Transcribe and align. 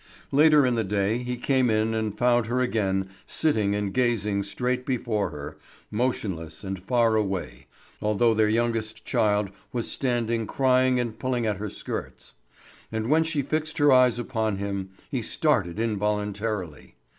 Later 0.31 0.65
in 0.65 0.73
the 0.73 0.83
day 0.83 1.19
he 1.19 1.37
came 1.37 1.69
in 1.69 1.93
and 1.93 2.17
found 2.17 2.47
her 2.47 2.59
again 2.59 3.07
sitting 3.27 3.75
and 3.75 3.93
gazing 3.93 4.41
straight 4.41 4.83
before 4.83 5.29
her, 5.29 5.59
motionless 5.91 6.63
and 6.63 6.79
far 6.83 7.15
away, 7.15 7.67
although 8.01 8.33
their 8.33 8.49
youngest 8.49 9.05
child 9.05 9.51
was 9.71 9.91
standing 9.91 10.47
crying 10.47 10.99
and 10.99 11.19
pulling 11.19 11.45
at 11.45 11.57
her 11.57 11.69
skirts. 11.69 12.33
And 12.91 13.11
when 13.11 13.23
she 13.23 13.43
fixed 13.43 13.77
her 13.77 13.91
eyes 13.93 14.17
upon 14.17 14.55
him 14.55 14.89
he 15.11 15.21
started 15.21 15.79
involuntarily. 15.79 16.95